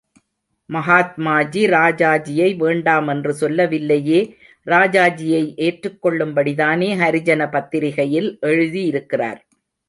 [0.69, 4.21] மகாத்மாஜி ராஜாஜியை வேண்டாம் என்று சொல்லவில்லையே,
[4.67, 9.39] ராஜாஜியை ஏற்றுக் கொள்ளும்படிதானே ஹரிஜன் பத்திரிகையில் எழுதியிருக்கிறார்.